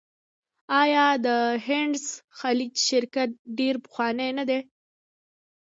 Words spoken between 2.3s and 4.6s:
خلیج شرکت ډیر پخوانی نه دی؟